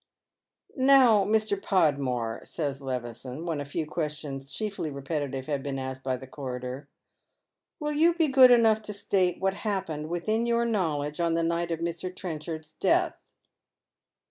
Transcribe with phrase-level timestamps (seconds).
[0.77, 1.61] "Now, Mr.
[1.61, 6.89] Podmore," says Levison, when a few questions, chiefly repetitive, have been asked by the coroner,"
[7.79, 11.69] will you be good enough to state what happened within your knowledge on the night
[11.69, 12.09] of Mr.
[12.15, 13.13] Trenchard's death